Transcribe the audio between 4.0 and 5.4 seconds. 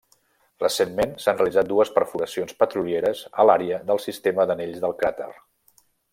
sistema d'anells del cràter.